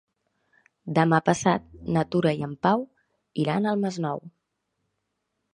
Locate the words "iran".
3.45-3.71